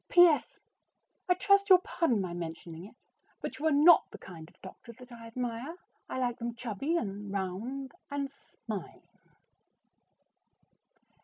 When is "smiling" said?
8.27-9.03